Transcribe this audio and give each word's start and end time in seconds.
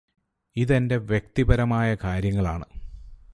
ഇതെന്റെ 0.55 0.97
വ്യക്തിപരമായ 0.97 1.89
കാര്യങ്ങളാണ് 2.03 2.67